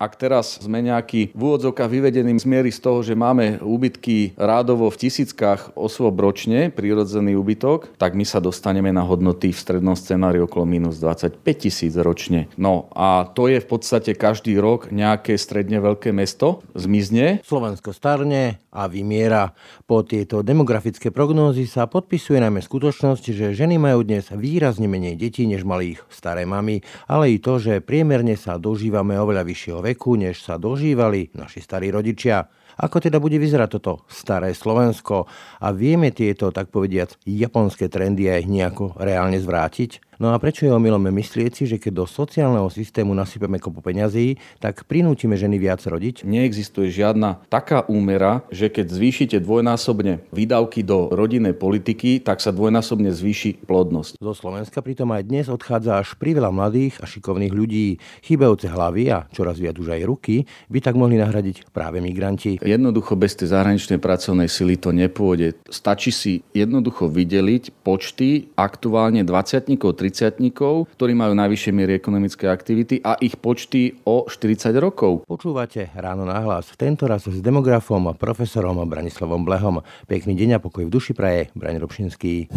[0.00, 4.88] Ak teraz sme nejaký v úvodzovkách vyvedený z miery z toho, že máme úbytky rádovo
[4.88, 10.40] v tisíckach osôb ročne, prírodzený úbytok, tak my sa dostaneme na hodnoty v strednom scenári
[10.40, 12.48] okolo minus 25 tisíc ročne.
[12.56, 17.44] No a to je v podstate každý rok nejaké stredne veľké mesto zmizne.
[17.44, 19.52] Slovensko starne a vymiera.
[19.84, 25.44] Po tieto demografické prognózy sa podpisuje najmä skutočnosť, že ženy majú dnes výrazne menej detí,
[25.44, 29.89] než mali ich staré mamy, ale i to, že priemerne sa dožívame oveľa vyššieho veku,
[29.96, 32.50] než sa dožívali naši starí rodičia.
[32.80, 35.28] Ako teda bude vyzerať toto staré Slovensko
[35.60, 40.09] a vieme tieto, tak povediac, japonské trendy aj nejako reálne zvrátiť?
[40.20, 44.36] No a prečo je omylom myslieť si, že keď do sociálneho systému nasypeme kopu peňazí,
[44.60, 46.28] tak prinútime ženy viac rodiť?
[46.28, 53.08] Neexistuje žiadna taká úmera, že keď zvýšite dvojnásobne výdavky do rodinnej politiky, tak sa dvojnásobne
[53.08, 54.20] zvýši plodnosť.
[54.20, 57.96] Zo Slovenska pritom aj dnes odchádza až priveľa mladých a šikovných ľudí.
[58.20, 62.60] Chýbajúce hlavy a čoraz viac už aj ruky by tak mohli nahradiť práve migranti.
[62.60, 65.56] Jednoducho bez tej zahraničnej pracovnej sily to nepôjde.
[65.72, 73.16] Stačí si jednoducho vydeliť počty aktuálne 20 30 ktorí majú najvyššie miery ekonomické aktivity a
[73.22, 75.24] ich počty o 40 rokov.
[75.24, 76.70] Počúvate ráno nahlas.
[76.74, 79.80] Tento raz s demografom a profesorom Branislavom Blehom.
[80.10, 81.48] Pekný deň a pokoj v duši praje.
[81.54, 82.50] Braň Robšinský.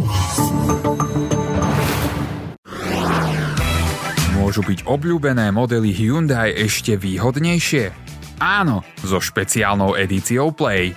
[4.38, 7.96] Môžu byť obľúbené modely Hyundai ešte výhodnejšie?
[8.44, 10.92] Áno, so špeciálnou edíciou Play.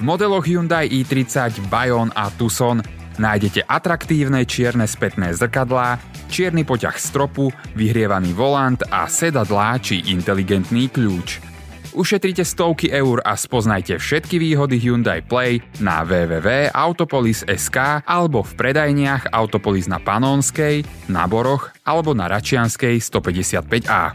[0.00, 5.98] V modeloch Hyundai i30, Bayon a Tucson nájdete atraktívne čierne spätné zrkadlá,
[6.30, 11.50] čierny poťah stropu, vyhrievaný volant a sedadlá či inteligentný kľúč.
[11.90, 19.90] Ušetrite stovky eur a spoznajte všetky výhody Hyundai Play na www.autopolis.sk alebo v predajniach Autopolis
[19.90, 24.14] na Panonskej, na Boroch alebo na Račianskej 155A.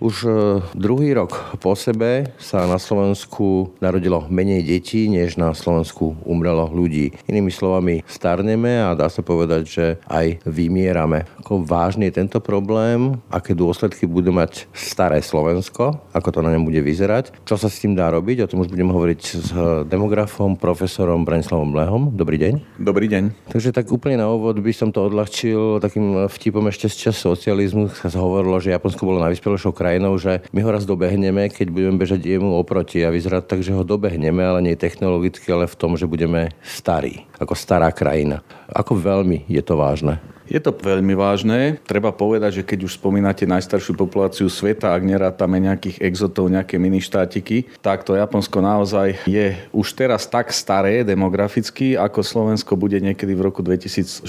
[0.00, 0.32] Už e,
[0.72, 7.12] druhý rok po sebe sa na Slovensku narodilo menej detí, než na Slovensku umrelo ľudí.
[7.28, 11.28] Inými slovami, starneme a dá sa povedať, že aj vymierame.
[11.44, 16.64] Ako vážny je tento problém, aké dôsledky bude mať staré Slovensko, ako to na ňom
[16.64, 19.52] bude vyzerať, čo sa s tým dá robiť, o tom už budem hovoriť s
[19.84, 22.02] demografom, profesorom Branislavom Blehom.
[22.16, 22.80] Dobrý deň.
[22.80, 23.52] Dobrý deň.
[23.52, 27.92] Takže tak úplne na úvod by som to odľahčil takým vtipom ešte z čas socializmu.
[27.92, 31.98] Sa hovorilo, že Japonsko bolo najvyspelejšou krajinou krajinou, že my ho raz dobehneme, keď budeme
[31.98, 35.98] bežať jemu oproti a vyzerá tak, že ho dobehneme, ale nie technologicky, ale v tom,
[35.98, 38.46] že budeme starí, ako stará krajina.
[38.70, 40.22] Ako veľmi je to vážne?
[40.50, 41.78] Je to veľmi vážne.
[41.86, 47.70] Treba povedať, že keď už spomínate najstaršiu populáciu sveta, ak nerátame nejakých exotov, nejaké miništátiky,
[47.78, 53.46] tak to Japonsko naozaj je už teraz tak staré demograficky, ako Slovensko bude niekedy v
[53.46, 54.26] roku 2060.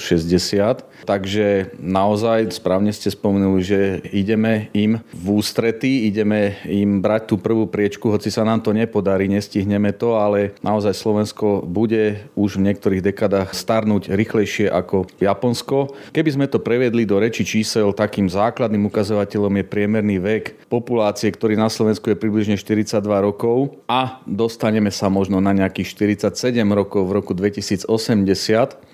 [1.10, 3.80] Takže naozaj správne ste spomenuli, že
[4.14, 9.26] ideme im v ústrety, ideme im brať tú prvú priečku, hoci sa nám to nepodarí,
[9.26, 15.98] nestihneme to, ale naozaj Slovensko bude už v niektorých dekadách starnúť rýchlejšie ako Japonsko.
[16.12, 21.56] Keby sme to prevedli do reči čísel, takým základným ukazovateľom je priemerný vek populácie, ktorý
[21.56, 25.96] na Slovensku je približne 42 rokov a dostaneme sa možno na nejakých
[26.28, 27.88] 47 rokov v roku 2080.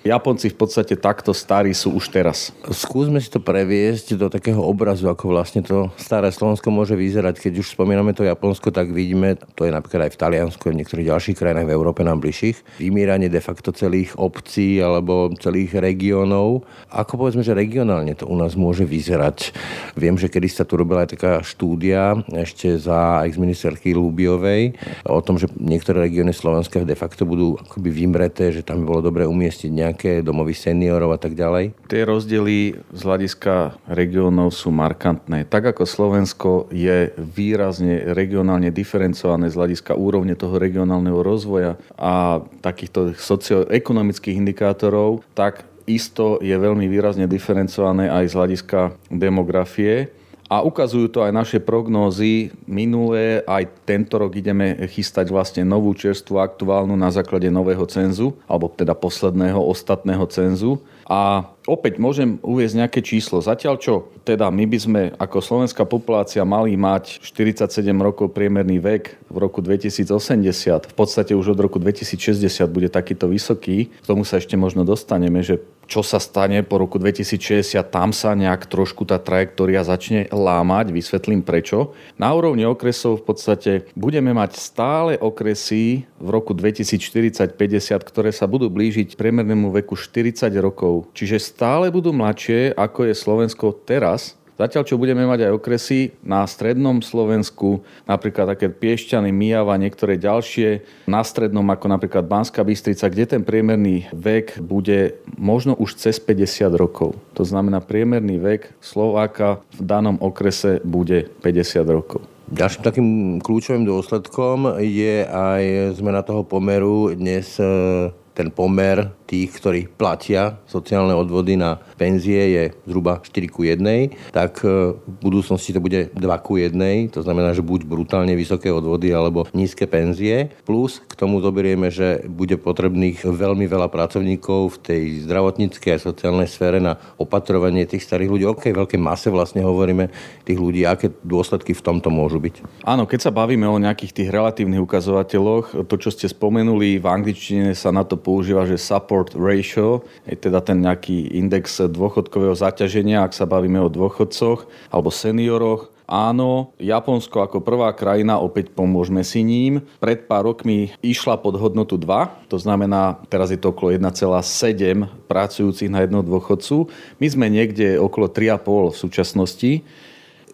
[0.06, 2.54] Japonci v podstate takto starí sú už teraz.
[2.70, 7.42] Skúsme si to previesť do takého obrazu, ako vlastne to staré Slovensko môže vyzerať.
[7.42, 11.10] Keď už spomíname to Japonsko, tak vidíme, to je napríklad aj v Taliansku v niektorých
[11.10, 16.62] ďalších krajinách v Európe nám bližších, vymieranie de facto celých obcí alebo celých regiónov.
[16.94, 19.50] Ako povedzme, že regionálne to u nás môže vyzerať?
[19.98, 24.78] Viem, že kedy sa tu robila aj taká štúdia ešte za ex-ministerky Lubiovej
[25.10, 29.00] o tom, že niektoré regióny Slovenska de facto budú akoby vymreté, že tam by bolo
[29.02, 31.72] dobre umiestniť nejaké domovy seniorov a tak ďalej.
[31.88, 35.48] Tie rozdiely z hľadiska regiónov sú markantné.
[35.48, 43.16] Tak ako Slovensko je výrazne regionálne diferencované z hľadiska úrovne toho regionálneho rozvoja a takýchto
[43.16, 50.12] socioekonomických indikátorov, tak isto je veľmi výrazne diferencované aj z hľadiska demografie.
[50.48, 52.56] A ukazujú to aj naše prognózy.
[52.64, 58.72] Minulé aj tento rok ideme chystať vlastne novú čerstvu aktuálnu na základe nového cenzu, alebo
[58.72, 60.80] teda posledného ostatného cenzu.
[61.04, 63.44] A opäť môžem uviezť nejaké číslo.
[63.44, 67.68] Zatiaľ čo teda my by sme ako slovenská populácia mali mať 47
[68.00, 72.40] rokov priemerný vek v roku 2080, v podstate už od roku 2060
[72.72, 77.00] bude takýto vysoký, k tomu sa ešte možno dostaneme, že čo sa stane po roku
[77.00, 81.96] 2060, tam sa nejak trošku tá trajektória začne lámať, vysvetlím prečo.
[82.20, 87.56] Na úrovni okresov v podstate budeme mať stále okresy v roku 2040-50,
[88.04, 91.08] ktoré sa budú blížiť priemernému veku 40 rokov.
[91.16, 96.42] Čiže stále budú mladšie, ako je Slovensko teraz, Zatiaľ, čo budeme mať aj okresy na
[96.42, 103.38] strednom Slovensku, napríklad také Piešťany, Mijava, niektoré ďalšie, na strednom ako napríklad Banská Bystrica, kde
[103.38, 107.14] ten priemerný vek bude možno už cez 50 rokov.
[107.38, 112.26] To znamená, priemerný vek Slováka v danom okrese bude 50 rokov.
[112.50, 113.08] Ďalším takým
[113.38, 117.14] kľúčovým dôsledkom je aj zmena toho pomeru.
[117.14, 123.68] Dnes eh, ten pomer tých, ktorí platia sociálne odvody na penzie je zhruba 4 ku
[123.68, 126.72] 1, tak e, v budúcnosti to bude 2 ku 1,
[127.12, 132.24] to znamená, že buď brutálne vysoké odvody alebo nízke penzie, plus k tomu zoberieme, že
[132.24, 138.32] bude potrebných veľmi veľa pracovníkov v tej zdravotníckej a sociálnej sfére na opatrovanie tých starých
[138.32, 138.44] ľudí.
[138.48, 140.08] O okay, veľké mase vlastne hovoríme
[140.48, 142.86] tých ľudí, aké dôsledky v tomto môžu byť.
[142.88, 147.76] Áno, keď sa bavíme o nejakých tých relatívnych ukazovateľoch, to, čo ste spomenuli, v angličtine
[147.76, 153.26] sa na to používa, že support support ratio, je teda ten nejaký index dôchodkového zaťaženia,
[153.26, 155.90] ak sa bavíme o dôchodcoch alebo senioroch.
[156.06, 161.98] Áno, Japonsko ako prvá krajina, opäť pomôžme si ním, pred pár rokmi išla pod hodnotu
[162.00, 166.88] 2, to znamená, teraz je to okolo 1,7 pracujúcich na jedného dôchodcu.
[167.18, 169.72] My sme niekde okolo 3,5 v súčasnosti.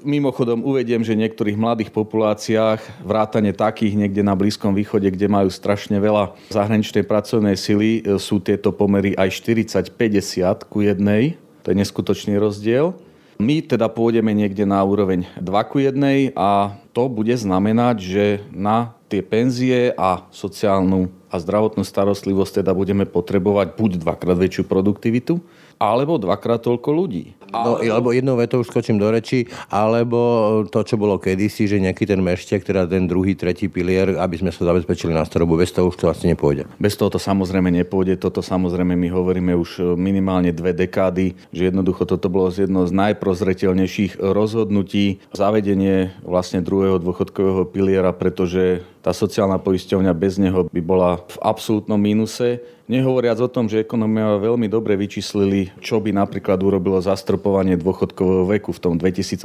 [0.05, 5.49] Mimochodom uvediem, že v niektorých mladých populáciách, vrátane takých niekde na Blízkom východe, kde majú
[5.49, 11.41] strašne veľa zahraničnej pracovnej sily, e, sú tieto pomery aj 40-50 ku jednej.
[11.65, 12.93] To je neskutočný rozdiel.
[13.41, 18.93] My teda pôjdeme niekde na úroveň 2 ku 1 a to bude znamenať, že na
[19.09, 25.41] tie penzie a sociálnu a zdravotnú starostlivosť teda budeme potrebovať buď dvakrát väčšiu produktivitu,
[25.79, 27.37] alebo dvakrát toľko ľudí.
[27.55, 30.19] No, alebo jednou vetou už skočím do reči, alebo
[30.67, 34.51] to, čo bolo kedysi, že nejaký ten meštek, teda ten druhý, tretí pilier, aby sme
[34.51, 35.55] sa zabezpečili na starobu.
[35.55, 36.67] Bez toho už to asi nepôjde.
[36.83, 38.19] Bez toho to samozrejme nepôjde.
[38.19, 42.93] Toto samozrejme my hovoríme už minimálne dve dekády, že jednoducho toto bolo z jedno z
[42.95, 51.23] najprozretelnejších rozhodnutí zavedenie vlastne druhého dôchodkového piliera, pretože tá sociálna poisťovňa bez neho by bola
[51.23, 52.65] v absolútnom mínuse.
[52.85, 58.77] Nehovoriac o tom, že ekonomia veľmi dobre vyčíslili, čo by napríklad urobilo zastropovanie dôchodkového veku
[58.77, 59.41] v tom 2018,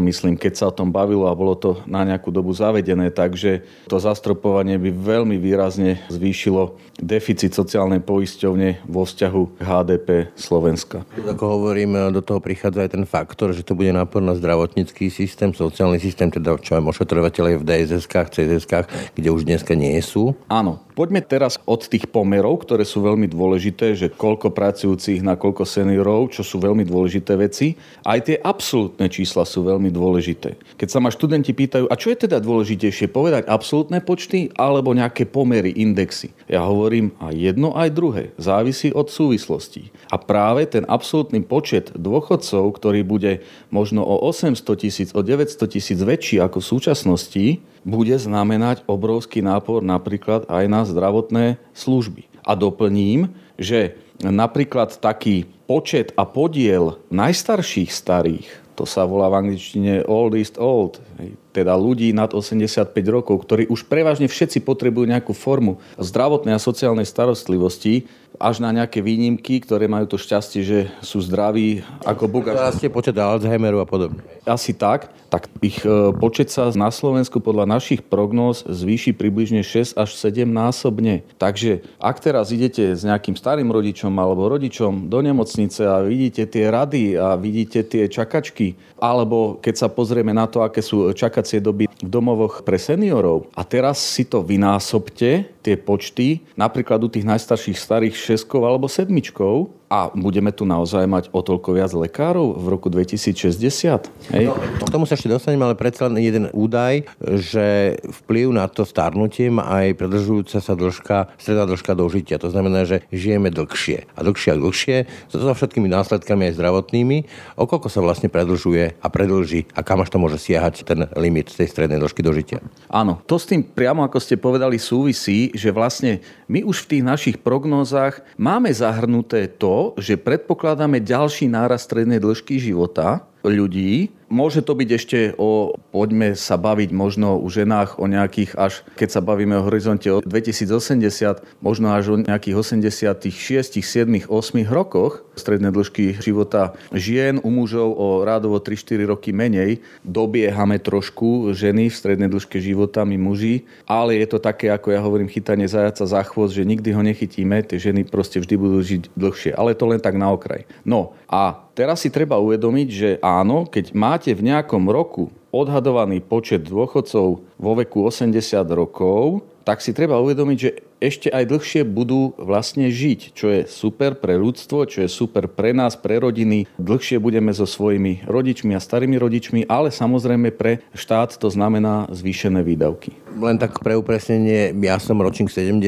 [0.00, 4.00] myslím, keď sa o tom bavilo a bolo to na nejakú dobu zavedené, takže to
[4.00, 11.04] zastropovanie by veľmi výrazne zvýšilo deficit sociálnej poisťovne vo vzťahu HDP Slovenska.
[11.20, 15.52] Ako hovorím, do toho prichádza aj ten faktor, že to bude nápor na zdravotnícky systém,
[15.52, 20.32] sociálny systém, teda čo aj ošetrovateľe v DSS-kách, CSS-kách, kde už dneska nie sú.
[20.48, 25.64] Áno, poďme teraz od tých pomerov, ktoré sú veľmi dôležité, že koľko pracujúcich na koľko
[25.64, 27.72] seniorov, čo sú veľmi dôležité veci.
[28.04, 30.60] Aj tie absolútne čísla sú veľmi dôležité.
[30.76, 35.24] Keď sa ma študenti pýtajú, a čo je teda dôležitejšie, povedať absolútne počty alebo nejaké
[35.24, 36.36] pomery, indexy?
[36.44, 38.36] Ja hovorím aj jedno, aj druhé.
[38.36, 39.88] Závisí od súvislostí.
[40.12, 43.40] A práve ten absolútny počet dôchodcov, ktorý bude
[43.72, 47.46] možno o 800 tisíc, o 900 tisíc väčší ako v súčasnosti,
[47.84, 52.28] bude znamenať obrovský nápor napríklad aj na zdravotné služby.
[52.44, 58.48] A doplním, že napríklad taký počet a podiel najstarších starých,
[58.80, 61.04] to sa volá v angličtine oldest old,
[61.52, 67.04] teda ľudí nad 85 rokov, ktorí už prevažne všetci potrebujú nejakú formu zdravotnej a sociálnej
[67.04, 68.08] starostlivosti,
[68.40, 72.48] až na nejaké výnimky, ktoré majú to šťastie, že sú zdraví ako Búk.
[72.48, 74.24] Rastie počet Alzheimeru a podobne.
[74.48, 75.12] Asi tak.
[75.28, 80.48] Tak ich e, počet sa na Slovensku podľa našich prognóz zvýši približne 6 až 7
[80.48, 81.20] násobne.
[81.36, 86.72] Takže ak teraz idete s nejakým starým rodičom alebo rodičom do nemocnice a vidíte tie
[86.72, 91.86] rady a vidíte tie čakačky, alebo keď sa pozrieme na to, aké sú čakacie doby
[91.86, 97.76] v domovoch pre seniorov a teraz si to vynásobte, tie počty, napríklad u tých najstarších
[97.76, 102.86] starých šestkov alebo sedmičkov, a budeme tu naozaj mať o toľko viac lekárov v roku
[102.86, 104.06] 2060?
[104.30, 104.44] Hej?
[104.46, 104.54] No,
[104.86, 109.50] k tomu sa ešte dostaneme, ale predsa len jeden údaj, že vplyv na to starnutie
[109.50, 112.38] má aj predlžujúca sa dĺžka, stredná dĺžka dožitia.
[112.38, 117.18] To znamená, že žijeme dlhšie a dlhšie a dlhšie, so všetkými následkami aj zdravotnými.
[117.58, 121.50] O koľko sa vlastne predlžuje a predlží a kam až to môže siahať ten limit
[121.50, 122.62] tej strednej dĺžky dožitia?
[122.86, 127.02] Áno, to s tým priamo, ako ste povedali, súvisí, že vlastne my už v tých
[127.02, 134.78] našich prognózach máme zahrnuté to, že predpokladáme ďalší nárast strednej dĺžky života ľudí, Môže to
[134.78, 139.58] byť ešte o, poďme sa baviť možno o ženách o nejakých až, keď sa bavíme
[139.58, 146.78] o horizonte o 2080, možno až o nejakých 86, 7, 8 rokoch stredné dĺžky života
[146.94, 149.82] žien, u mužov o rádovo 3-4 roky menej.
[150.06, 155.02] Dobiehame trošku ženy v strednej dĺžke života, my muži, ale je to také, ako ja
[155.02, 159.02] hovorím, chytanie zajaca za chvost, že nikdy ho nechytíme, tie ženy proste vždy budú žiť
[159.18, 159.58] dlhšie.
[159.58, 160.70] Ale to len tak na okraj.
[160.86, 166.66] No a teraz si treba uvedomiť, že áno, keď máte v nejakom roku odhadovaný počet
[166.66, 168.34] dôchodcov vo veku 80
[168.70, 174.20] rokov, tak si treba uvedomiť, že ešte aj dlhšie budú vlastne žiť, čo je super
[174.20, 176.68] pre ľudstvo, čo je super pre nás, pre rodiny.
[176.76, 182.60] Dlhšie budeme so svojimi rodičmi a starými rodičmi, ale samozrejme pre štát to znamená zvýšené
[182.60, 183.16] výdavky.
[183.32, 185.80] Len tak pre upresnenie, ja som ročník 70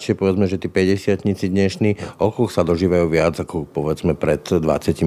[0.00, 5.04] čiže povedzme, že tí 50 dnešní, okolo sa dožívajú viac ako povedzme pred 20-30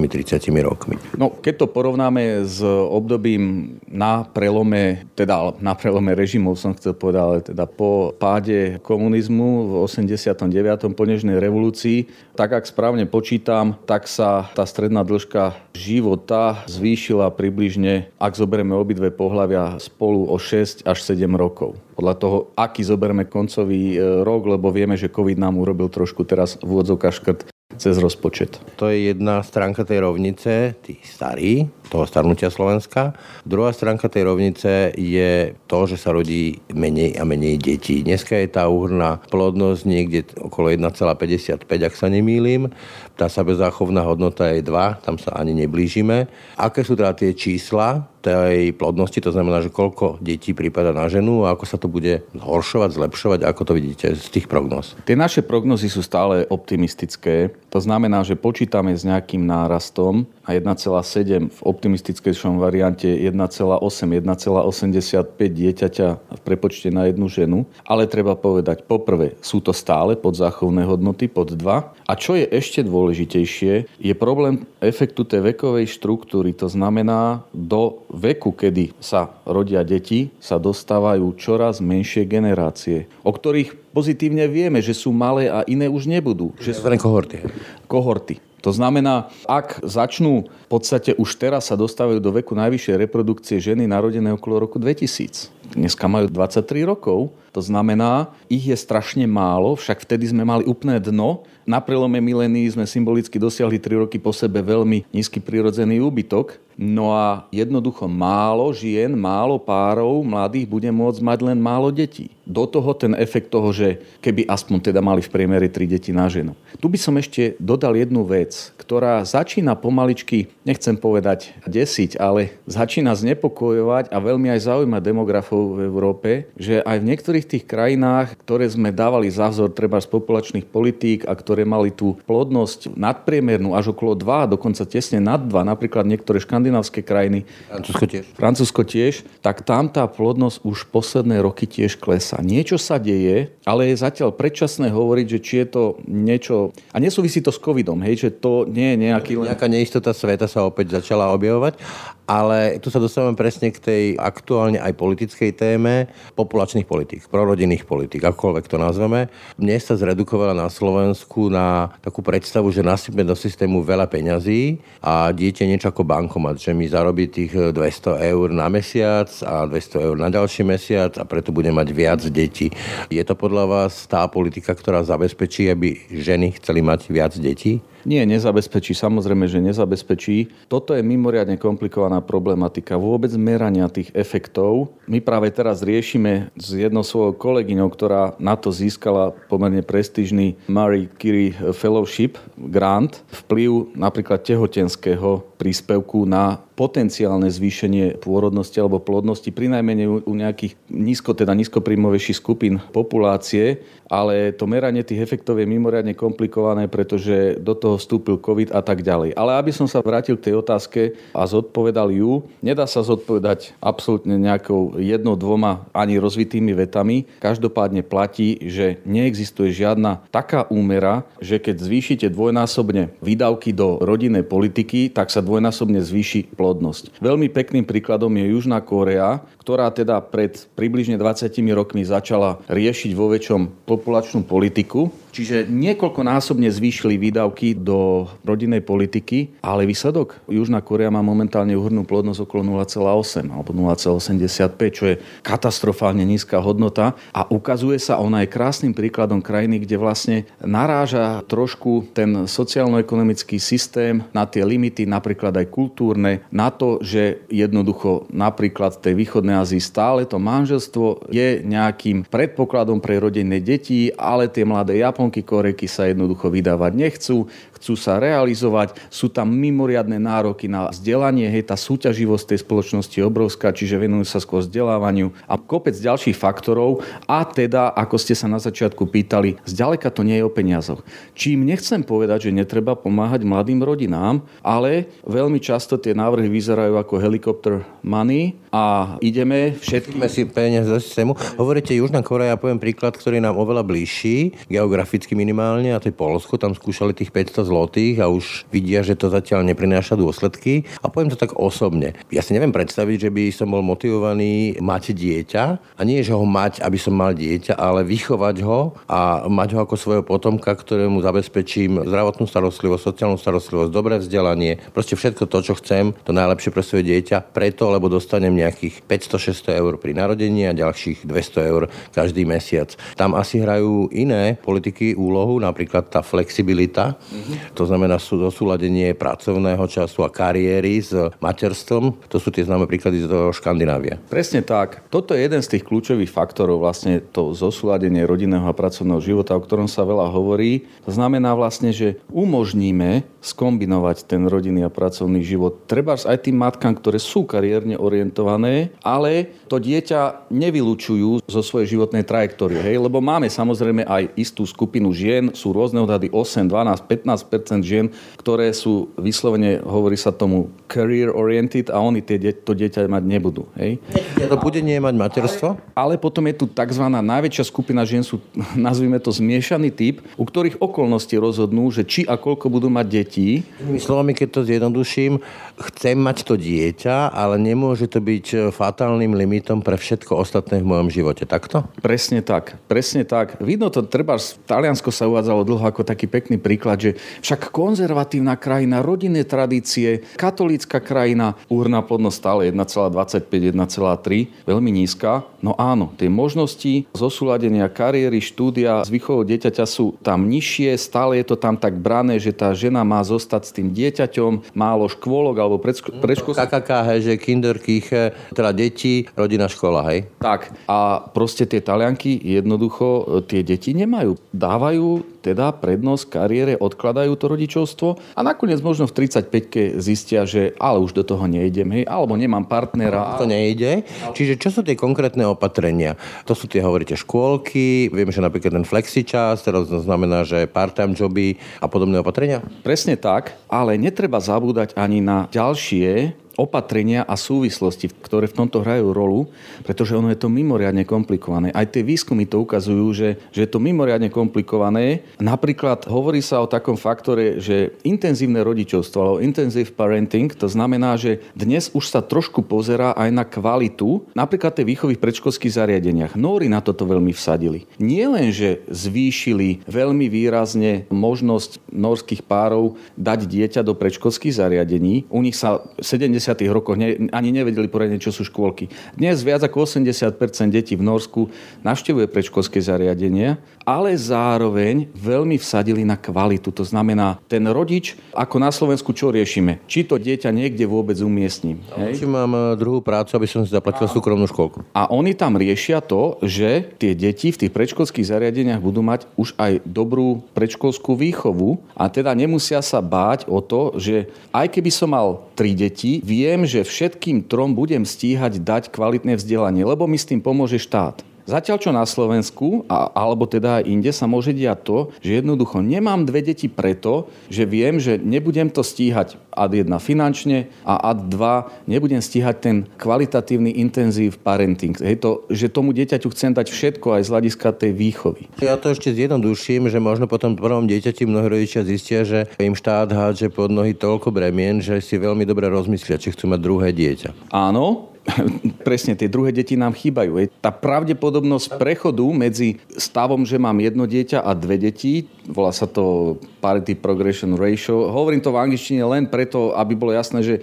[0.62, 0.94] rokmi.
[1.18, 7.22] No, keď to porovnáme s obdobím na prelome, teda na prelome režimov som chcel povedať,
[7.22, 10.92] ale teda po páde komunizmu, v 89.
[10.92, 18.10] po nežnej revolúcii, tak ak správne počítam, tak sa tá stredná dĺžka života zvýšila približne,
[18.18, 21.78] ak zoberieme obidve pohľavia spolu o 6 až 7 rokov.
[21.94, 26.58] Podľa toho, aký zoberieme koncový e, rok, lebo vieme, že COVID nám urobil trošku teraz
[26.58, 28.60] v škrt cez rozpočet.
[28.76, 33.14] To je jedna stránka tej rovnice, tí starí, toho starnutia Slovenska.
[33.46, 38.02] Druhá stránka tej rovnice je to, že sa rodí menej a menej detí.
[38.02, 42.72] Dneska je tá úhrná plodnosť niekde okolo 1,55, ak sa nemýlim.
[43.14, 46.26] Tá sebezáchovná hodnota je 2, tam sa ani neblížime.
[46.58, 51.44] Aké sú teda tie čísla tej plodnosti, to znamená, že koľko detí prípada na ženu
[51.44, 54.96] a ako sa to bude zhoršovať, zlepšovať, ako to vidíte z tých prognóz?
[55.04, 57.52] Tie naše prognozy sú stále optimistické.
[57.68, 66.08] To znamená, že počítame s nejakým nárastom a 1,7 v optimistickejšom variante 1,8, 1,85 dieťaťa
[66.16, 67.68] v prepočte na jednu ženu.
[67.84, 72.08] Ale treba povedať, poprvé, sú to stále podzáchovné hodnoty, pod 2.
[72.08, 76.56] A čo je ešte dôležitejšie, je problém efektu tej vekovej štruktúry.
[76.56, 83.92] To znamená, do veku, kedy sa rodia deti, sa dostávajú čoraz menšie generácie, o ktorých
[83.92, 86.56] pozitívne vieme, že sú malé a iné už nebudú.
[86.56, 87.44] Že sú kohorty.
[87.84, 88.40] Kohorty.
[88.64, 93.84] To znamená, ak začnú v podstate už teraz sa dostávajú do veku najvyššej reprodukcie ženy
[93.84, 95.52] narodené okolo roku 2000.
[95.76, 100.96] Dneska majú 23 rokov, to znamená, ich je strašne málo, však vtedy sme mali úplné
[100.96, 101.44] dno.
[101.64, 106.60] Na prelome milénií sme symbolicky dosiahli 3 roky po sebe veľmi nízky prirodzený úbytok.
[106.74, 112.34] No a jednoducho málo žien, málo párov mladých bude môcť mať len málo detí.
[112.44, 116.28] Do toho ten efekt toho, že keby aspoň teda mali v priemere 3 deti na
[116.28, 116.52] ženu.
[116.76, 123.16] Tu by som ešte dodal jednu vec, ktorá začína pomaličky, nechcem povedať desiť, ale začína
[123.16, 128.68] znepokojovať a veľmi aj zaujímať demografov v Európe, že aj v niektorých tých krajinách, ktoré
[128.68, 133.96] sme dávali za vzor treba z populačných politík a ktoré mali tú plodnosť nadpriemernú až
[133.96, 138.24] okolo 2, dokonca tesne nad 2, napríklad niektoré škandinávske krajiny, Francúzsko tiež.
[138.32, 139.12] Francúzsko tiež,
[139.44, 142.40] tak tam tá plodnosť už posledné roky tiež klesá.
[142.40, 146.72] Niečo sa deje, ale je zatiaľ predčasné hovoriť, že či je to niečo...
[146.96, 149.36] A nesúvisí to s covidom, hej, že to nie je nejaký...
[149.36, 151.76] Nejaká neistota sveta sa opäť začala objavovať,
[152.24, 158.24] ale tu sa dostávame presne k tej aktuálne aj politickej téme populačných politík prorodinných politik,
[158.24, 159.28] akokoľvek to nazveme.
[159.60, 165.28] Dnes sa zredukovala na Slovensku na takú predstavu, že nasypme do systému veľa peňazí a
[165.34, 170.16] dieťa niečo ako bankomat, že mi zarobí tých 200 eur na mesiac a 200 eur
[170.18, 172.74] na ďalší mesiac a preto bude mať viac detí.
[173.08, 177.78] Je to podľa vás tá politika, ktorá zabezpečí, aby ženy chceli mať viac detí?
[178.04, 180.68] Nie, nezabezpečí, samozrejme, že nezabezpečí.
[180.68, 183.00] Toto je mimoriadne komplikovaná problematika.
[183.00, 184.92] Vôbec merania tých efektov.
[185.08, 191.08] My práve teraz riešime s jednou svojou kolegyňou, ktorá na to získala pomerne prestížny Marie
[191.16, 200.26] Curie Fellowship grant, vplyv napríklad tehotenského príspevku na potenciálne zvýšenie pôrodnosti alebo plodnosti, pri najmenej
[200.26, 206.90] u nejakých nízko, teda nízkopríjmovejších skupín populácie, ale to meranie tých efektov je mimoriadne komplikované,
[206.90, 209.32] pretože do toho vstúpil COVID a tak ďalej.
[209.38, 211.00] Ale aby som sa vrátil k tej otázke
[211.32, 217.26] a zodpovedal ju, nedá sa zodpovedať absolútne nejakou jednou, dvoma ani rozvitými vetami.
[217.40, 225.10] Každopádne platí, že neexistuje žiadna taká úmera, že keď zvýšite dvojnásobne výdavky do rodinnej politiky,
[225.10, 227.20] tak sa dvojnásobne zvýši plodnosť.
[227.20, 233.32] Veľmi pekným príkladom je Južná Kórea, ktorá teda pred približne 20 rokmi začala riešiť vo
[233.32, 235.08] väčšom populačnú politiku.
[235.32, 240.38] Čiže niekoľkonásobne zvýšili výdavky do rodinnej politiky, ale výsledok?
[240.46, 247.16] Južná Korea má momentálne uhrnú plodnosť okolo 0,8 alebo 0,85, čo je katastrofálne nízka hodnota.
[247.32, 254.22] A ukazuje sa, ona je krásnym príkladom krajiny, kde vlastne naráža trošku ten sociálno-ekonomický systém
[254.30, 260.26] na tie limity, napríklad aj kultúrne, na to, že jednoducho napríklad tej východnej Ázii stále
[260.26, 266.50] to manželstvo je nejakým predpokladom pre rodinné deti, ale tie mladé Japonky, Koreky sa jednoducho
[266.50, 267.46] vydávať nechcú,
[267.84, 273.28] chcú sa realizovať, sú tam mimoriadne nároky na vzdelanie, hej, tá súťaživosť tej spoločnosti je
[273.28, 278.48] obrovská, čiže venujú sa skôr vzdelávaniu a kopec ďalších faktorov a teda, ako ste sa
[278.48, 281.04] na začiatku pýtali, zďaleka to nie je o peniazoch.
[281.36, 287.20] Čím nechcem povedať, že netreba pomáhať mladým rodinám, ale veľmi často tie návrhy vyzerajú ako
[287.20, 290.16] helikopter money a ideme všetky...
[290.32, 291.36] si peniaze do systému.
[291.60, 296.56] Hovoríte Južná Korea, poviem príklad, ktorý nám oveľa bližší, geograficky minimálne, a to je Polsko,
[296.56, 300.86] tam skúšali tých 500 zlotých a už vidia, že to zatiaľ neprináša dôsledky.
[301.02, 302.14] A poviem to tak osobne.
[302.30, 305.64] Ja si neviem predstaviť, že by som bol motivovaný mať dieťa
[305.98, 309.78] a nie, že ho mať, aby som mal dieťa, ale vychovať ho a mať ho
[309.82, 315.74] ako svojho potomka, ktorému zabezpečím zdravotnú starostlivosť, sociálnu starostlivosť, dobré vzdelanie, proste všetko to, čo
[315.82, 320.76] chcem, to najlepšie pre svoje dieťa, preto, lebo dostanem nejakých 500-600 eur pri narodení a
[320.76, 321.82] ďalších 200 eur
[322.14, 322.94] každý mesiac.
[323.18, 327.63] Tam asi hrajú iné politiky úlohu, napríklad tá flexibilita, mm-hmm.
[327.72, 332.12] To znamená sú dosúladenie pracovného času a kariéry s materstvom.
[332.28, 334.20] To sú tie známe príklady z Škandinávie.
[334.28, 335.08] Presne tak.
[335.08, 339.64] Toto je jeden z tých kľúčových faktorov, vlastne to zosúladenie rodinného a pracovného života, o
[339.64, 340.84] ktorom sa veľa hovorí.
[341.08, 345.84] To znamená vlastne, že umožníme skombinovať ten rodinný a pracovný život.
[345.84, 352.24] Treba aj tým matkám, ktoré sú kariérne orientované, ale to dieťa nevylučujú zo svojej životnej
[352.24, 352.80] trajektórie.
[352.80, 352.96] Hej?
[353.04, 357.43] Lebo máme samozrejme aj istú skupinu žien, sú rôzne odhady 8, 12, 15
[357.84, 363.24] žien, ktoré sú vyslovene, hovorí sa tomu career oriented a oni tie, to dieťa mať
[363.24, 363.66] nebudú.
[363.74, 363.98] Hej?
[364.38, 365.80] Ja to bude nie mať materstvo?
[365.96, 367.04] Ale, ale potom je tu tzv.
[367.08, 368.38] najväčšia skupina žien, sú,
[368.76, 373.64] nazvime to zmiešaný typ, u ktorých okolnosti rozhodnú, že či a koľko budú mať detí.
[373.80, 375.42] Tými slovami, keď to zjednoduším,
[375.90, 381.08] chcem mať to dieťa, ale nemôže to byť fatálnym limitom pre všetko ostatné v mojom
[381.10, 381.48] živote.
[381.48, 381.88] Takto?
[381.98, 382.78] Presne tak.
[382.86, 383.58] Presne tak.
[383.58, 389.00] Vidno to, treba, Taliansko sa uvádzalo dlho ako taký pekný príklad, že však konzervatívna krajina,
[389.00, 395.46] rodinné tradície, katolícka krajina, úrna plodnosť stále 1,25, 1,3, veľmi nízka.
[395.64, 401.46] No áno, tie možnosti zosúladenia kariéry, štúdia s výchovou dieťaťa sú tam nižšie, stále je
[401.48, 405.80] to tam tak brané, že tá žena má zostať s tým dieťaťom, málo škôlok alebo
[405.80, 406.68] predškolských...
[406.68, 410.28] KKK, hej, že kinderkýche, teda deti, rodina, škola, hej?
[410.38, 410.68] Tak.
[410.84, 414.36] A proste tie talianky jednoducho tie deti nemajú.
[414.52, 421.04] Dávajú teda prednosť kariére, odkladajú to rodičovstvo a nakoniec možno v 35-ke zistia, že ale
[421.04, 423.36] už do toho nejdem, hej, alebo nemám partnera.
[423.36, 424.08] To nejde.
[424.32, 426.16] Čiže čo sú tie konkrétne opatrenia?
[426.48, 431.60] To sú tie, hovoríte, škôlky, viem, že napríklad ten flexičas, teraz znamená, že part-time joby
[431.82, 432.64] a podobné opatrenia?
[432.80, 439.10] Presne tak, ale netreba zabúdať ani na ďalšie opatrenia a súvislosti, ktoré v tomto hrajú
[439.10, 439.50] rolu,
[439.82, 441.74] pretože ono je to mimoriadne komplikované.
[441.74, 445.26] Aj tie výskumy to ukazujú, že, že je to mimoriadne komplikované.
[445.42, 451.42] Napríklad hovorí sa o takom faktore, že intenzívne rodičovstvo alebo intensive parenting, to znamená, že
[451.56, 456.32] dnes už sa trošku pozerá aj na kvalitu napríklad tej výchovy v predškolských zariadeniach.
[456.38, 457.86] Nóri na toto veľmi vsadili.
[457.98, 465.26] Nie len, že zvýšili veľmi výrazne možnosť norských párov dať dieťa do predškolských zariadení.
[465.32, 468.92] U nich sa 70 rokoch ne, ani nevedeli poriadne, čo sú škôlky.
[469.16, 470.36] Dnes viac ako 80%
[470.68, 471.48] detí v Norsku
[471.80, 476.72] navštevuje predškolské zariadenia, ale zároveň veľmi vsadili na kvalitu.
[476.72, 479.84] To znamená, ten rodič, ako na Slovensku, čo riešime?
[479.84, 481.84] Či to dieťa niekde vôbec umiestním.
[481.92, 484.82] Či mám e, druhú prácu, aby som si zaplatil súkromnú školku.
[484.96, 489.52] A oni tam riešia to, že tie deti v tých predškolských zariadeniach budú mať už
[489.60, 495.12] aj dobrú predškolskú výchovu a teda nemusia sa báť o to, že aj keby som
[495.12, 500.26] mal tri deti, viem, že všetkým trom budem stíhať dať kvalitné vzdelanie, lebo mi s
[500.26, 501.22] tým pomôže štát.
[501.44, 505.84] Zatiaľ čo na Slovensku, a, alebo teda aj inde sa môže diať to, že jednoducho
[505.84, 511.28] nemám dve deti preto, že viem, že nebudem to stíhať ad 1 finančne a ad
[511.28, 514.96] 2 nebudem stíhať ten kvalitatívny intenzív parenting.
[514.96, 518.48] Hej, to, že tomu dieťaťu chcem dať všetko aj z hľadiska tej výchovy.
[518.64, 523.12] Ja to ešte zjednoduším, že možno potom prvom dieťati mnohí rodičia zistia, že im štát
[523.12, 527.52] hádže pod nohy toľko bremien, že si veľmi dobre rozmyslia, či chcú mať druhé dieťa.
[527.52, 528.13] Áno,
[528.88, 530.48] presne tie druhé deti nám chýbajú.
[530.60, 536.36] Tá pravdepodobnosť prechodu medzi stavom, že mám jedno dieťa a dve deti, volá sa to
[536.64, 538.08] parity progression ratio.
[538.08, 540.54] Hovorím to v angličtine len preto, aby bolo jasné, že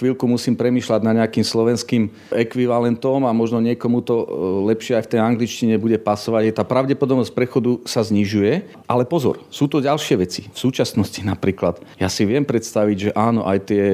[0.00, 4.26] chvíľku musím premýšľať na nejakým slovenským ekvivalentom a možno niekomu to e,
[4.72, 6.42] lepšie aj v tej angličtine bude pasovať.
[6.48, 10.48] Je tá pravdepodobnosť prechodu sa znižuje, ale pozor, sú to ďalšie veci.
[10.48, 13.84] V súčasnosti napríklad, ja si viem predstaviť, že áno, aj tie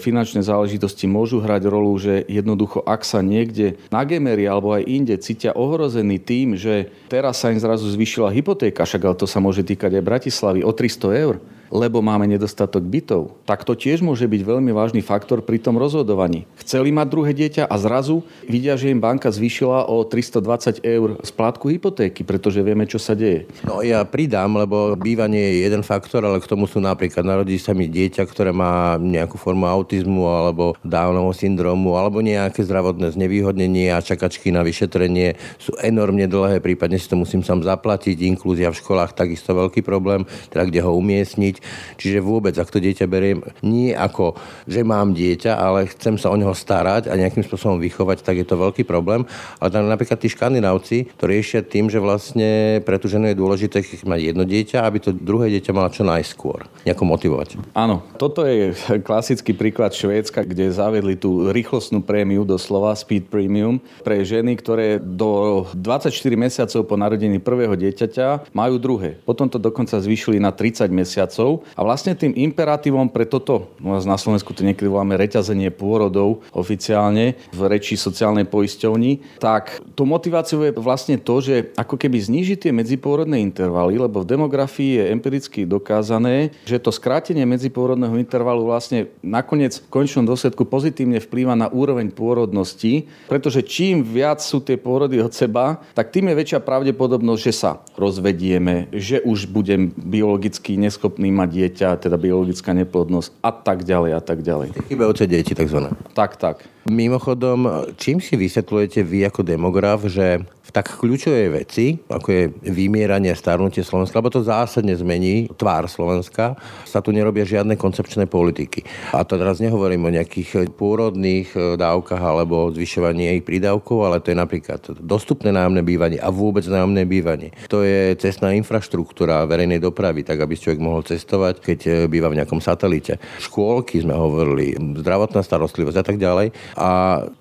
[0.00, 5.18] finančné záležitosti môžu hrať rolu, že jednoducho, ak sa niekde na Gemery alebo aj inde
[5.18, 9.66] cítia ohrození tým, že teraz sa im zrazu zvyšila hypotéka, však ale to sa môže
[9.66, 14.42] týkať aj Bratislavy o 300 eur, lebo máme nedostatok bytov, tak to tiež môže byť
[14.42, 16.44] veľmi vážny faktor pri tom rozhodovaní.
[16.60, 21.70] Chceli mať druhé dieťa a zrazu vidia, že im banka zvýšila o 320 eur splátku
[21.70, 23.46] hypotéky, pretože vieme, čo sa deje.
[23.62, 27.70] No ja pridám, lebo bývanie je jeden faktor, ale k tomu sú napríklad narodí sa
[27.70, 34.02] mi dieťa, ktoré má nejakú formu autizmu alebo Downovho syndromu alebo nejaké zdravotné znevýhodnenie a
[34.02, 39.14] čakačky na vyšetrenie sú enormne dlhé, prípadne si to musím sám zaplatiť, inklúzia v školách
[39.14, 41.59] takisto veľký problém, teda kde ho umiestniť.
[41.96, 46.36] Čiže vôbec, ak to dieťa beriem nie ako, že mám dieťa, ale chcem sa o
[46.38, 49.26] neho starať a nejakým spôsobom vychovať, tak je to veľký problém.
[49.58, 53.82] Ale tam napríklad tí škandinávci to riešia tým, že vlastne pre tú ženu je dôležité,
[54.06, 56.70] má jedno dieťa, aby to druhé dieťa mala čo najskôr.
[56.86, 57.48] Nejako motivovať.
[57.74, 64.22] Áno, toto je klasický príklad Švédska, kde zavedli tú rýchlostnú prémiu, doslova speed premium, pre
[64.22, 69.18] ženy, ktoré do 24 mesiacov po narodení prvého dieťaťa majú druhé.
[69.26, 71.66] Potom to dokonca zvýšili na 30 mesiacov pôrodov.
[71.74, 77.60] A vlastne tým imperatívom pre toto, na Slovensku to niekedy voláme reťazenie pôrodov oficiálne v
[77.66, 83.40] reči sociálnej poisťovni, tak to motiváciou je vlastne to, že ako keby znižiť tie medzipôrodné
[83.40, 89.88] intervaly, lebo v demografii je empiricky dokázané, že to skrátenie medzipôrodného intervalu vlastne nakoniec v
[89.88, 95.80] končnom dôsledku pozitívne vplýva na úroveň pôrodnosti, pretože čím viac sú tie pôrody od seba,
[95.96, 101.88] tak tým je väčšia pravdepodobnosť, že sa rozvedieme, že už budem biologicky neschopný mať dieťa,
[102.04, 104.76] teda biologická neplodnosť a tak ďalej a tak ďalej.
[104.92, 105.96] Chybajúce deti takzvané.
[106.12, 106.68] Tak, tak.
[106.84, 113.82] Mimochodom, čím si vysvetľujete vy ako demograf, že tak kľúčovej veci, ako je vymieranie starnutie
[113.82, 116.54] Slovenska, lebo to zásadne zmení tvár Slovenska,
[116.86, 118.86] sa tu nerobia žiadne koncepčné politiky.
[119.12, 124.30] A to teraz nehovorím o nejakých pôrodných e, dávkach alebo zvyšovaní ich prídavkov, ale to
[124.30, 127.50] je napríklad dostupné nájomné bývanie a vôbec nájomné bývanie.
[127.68, 132.38] To je cestná infraštruktúra verejnej dopravy, tak aby človek mohol cestovať, keď e, býva v
[132.38, 133.18] nejakom satelite.
[133.42, 136.54] Škôlky sme hovorili, zdravotná starostlivosť a tak ďalej.
[136.78, 136.88] A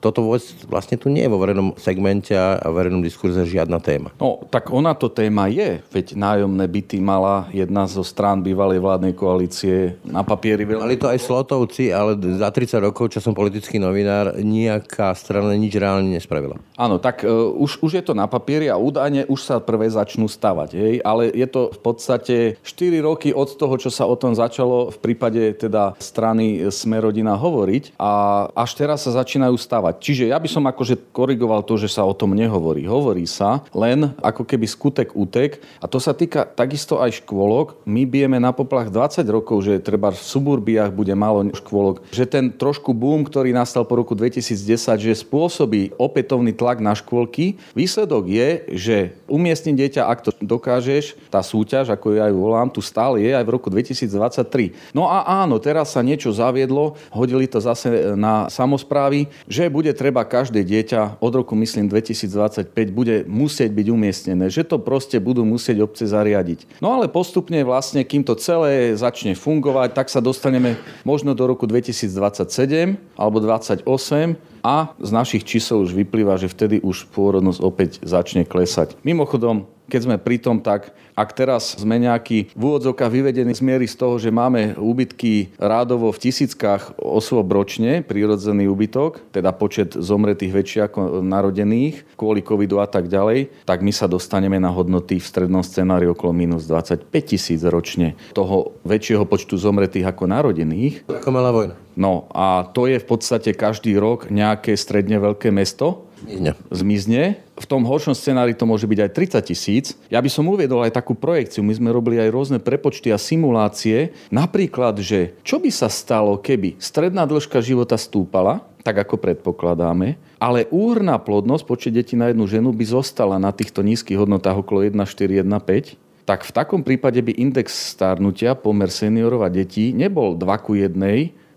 [0.02, 0.26] toto
[0.68, 4.16] vlastne tu nie je vo verejnom segmente a verejnom diskurze diskurze žiadna téma.
[4.16, 9.12] No, tak ona to téma je, veď nájomné byty mala jedna zo strán bývalej vládnej
[9.12, 10.64] koalície na papieri.
[10.64, 10.88] Veľmi...
[10.88, 15.76] Mali to aj Slotovci, ale za 30 rokov, čo som politický novinár, nejaká strana nič
[15.76, 16.56] reálne nespravila.
[16.80, 20.32] Áno, tak uh, už, už je to na papieri a údajne už sa prvé začnú
[20.32, 20.94] stavať, hej?
[21.04, 24.98] ale je to v podstate 4 roky od toho, čo sa o tom začalo v
[25.04, 28.12] prípade teda strany Smerodina hovoriť a
[28.56, 30.00] až teraz sa začínajú stavať.
[30.00, 32.88] Čiže ja by som akože korigoval to, že sa o tom nehovorí.
[32.88, 37.82] Hovorí hovorí sa len ako keby skutek útek a to sa týka takisto aj škôlok.
[37.89, 42.06] My bijeme na poplach 20 rokov, že treba v suburbiách bude málo škôlok.
[42.13, 47.58] Že ten trošku boom, ktorý nastal po roku 2010, že spôsobí opätovný tlak na škôlky.
[47.74, 52.86] Výsledok je, že umiestniť dieťa, ak to dokážeš, tá súťaž, ako ja ju volám, tu
[52.86, 54.93] stále je aj v roku 2023.
[54.93, 60.22] No a áno, teraz sa niečo zaviedlo, hodili to zase na samozprávy, že bude treba
[60.22, 65.80] každé dieťa od roku, myslím, 2025 bude musieť byť umiestnené, že to proste budú musieť
[65.88, 66.84] obce zariadiť.
[66.84, 70.76] No ale postupne vlastne, kým to celé začne fungovať, tak sa dostaneme
[71.08, 77.08] možno do roku 2027 alebo 2028 a z našich čísel už vyplýva, že vtedy už
[77.16, 79.00] pôrodnosť opäť začne klesať.
[79.08, 83.91] Mimochodom, keď sme pri tom, tak ak teraz sme nejaký v úvodzovkách vyvedení z miery
[83.91, 90.56] z toho, že máme úbytky rádovo v tisíckach osôb ročne, prírodzený úbytok, teda počet zomretých
[90.56, 95.28] väčší ako narodených kvôli covidu a tak ďalej, tak my sa dostaneme na hodnoty v
[95.28, 101.04] strednom scenári okolo minus 25 tisíc ročne toho väčšieho počtu zomretých ako narodených.
[101.12, 101.75] Ako malá vojna.
[101.99, 106.52] No a to je v podstate každý rok nejaké stredne veľké mesto, Zmizne.
[106.72, 107.22] Zmizne.
[107.60, 109.86] V tom horšom scenári to môže byť aj 30 tisíc.
[110.12, 111.64] Ja by som uviedol aj takú projekciu.
[111.64, 114.12] My sme robili aj rôzne prepočty a simulácie.
[114.32, 120.68] Napríklad, že čo by sa stalo, keby stredná dĺžka života stúpala, tak ako predpokladáme, ale
[120.72, 125.44] úhrná plodnosť, počet detí na jednu ženu by zostala na týchto nízkych hodnotách okolo 1,4,
[125.44, 130.78] 1,5 tak v takom prípade by index starnutia, pomer seniorov a detí, nebol 2 ku
[130.78, 130.94] 1,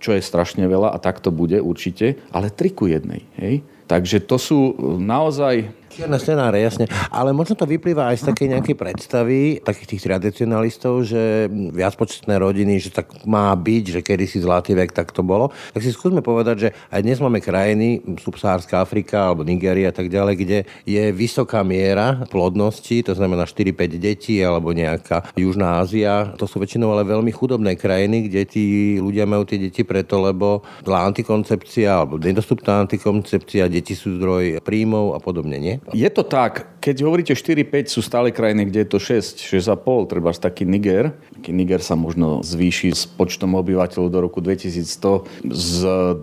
[0.00, 3.04] čo je strašne veľa a tak to bude určite, ale 3 ku 1.
[3.36, 3.60] Hej?
[3.86, 4.58] Takže to sú
[4.98, 6.88] naozaj Čierne scenáre, jasne.
[7.12, 12.80] Ale možno to vyplýva aj z takej nejakej predstavy takých tých tradicionalistov, že viacpočetné rodiny,
[12.80, 15.52] že tak má byť, že kedy si zlatý vek, tak to bolo.
[15.76, 20.08] Tak si skúsme povedať, že aj dnes máme krajiny, subsahárska Afrika alebo Nigeria a tak
[20.08, 26.32] ďalej, kde je vysoká miera plodnosti, to znamená 4-5 detí alebo nejaká Južná Ázia.
[26.40, 28.64] To sú väčšinou ale veľmi chudobné krajiny, kde tí
[28.96, 35.12] ľudia majú tie deti preto, lebo zlá antikoncepcia alebo nedostupná antikoncepcia, deti sú zdroj príjmov
[35.12, 35.76] a podobne, nie?
[35.90, 40.30] Je to tak, keď hovoríte 4-5, sú stále krajiny, kde je to 6, 6,5, treba
[40.30, 41.10] taký Niger.
[41.50, 45.76] Niger sa možno zvýši s počtom obyvateľov do roku 2100 z